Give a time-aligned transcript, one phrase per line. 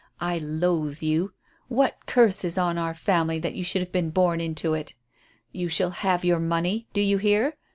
[0.19, 1.33] I loathe you!
[1.67, 4.95] What curse is on our family that you should have been born into it?
[5.51, 7.55] You shall have your money; do you hear?